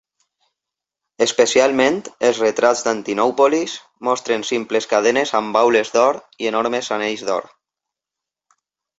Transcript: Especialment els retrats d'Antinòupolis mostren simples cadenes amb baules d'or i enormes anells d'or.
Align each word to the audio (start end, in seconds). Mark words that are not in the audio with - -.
Especialment 1.23 1.97
els 2.29 2.39
retrats 2.43 2.79
d'Antinòupolis 2.87 3.75
mostren 4.07 4.45
simples 4.51 4.87
cadenes 4.93 5.33
amb 5.41 5.53
baules 5.57 5.93
d'or 5.97 6.17
i 6.45 6.49
enormes 6.53 6.89
anells 6.97 7.25
d'or. 7.29 7.47